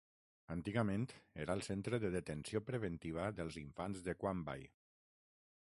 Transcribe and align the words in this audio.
Antigament 0.53 1.05
era 1.43 1.57
el 1.57 1.61
Centre 1.67 2.01
de 2.05 2.11
detenció 2.17 2.63
preventiva 2.71 3.29
dels 3.41 3.61
infants 3.67 4.03
de 4.09 4.21
Quamby. 4.25 4.71